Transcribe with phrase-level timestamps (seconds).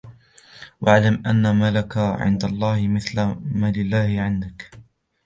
[0.81, 3.15] وَاعْلَمْ أَنَّ مَا لَك عِنْدَ اللَّهِ مِثْلُ
[3.55, 4.71] مَا لِلَّهِ عِنْدَك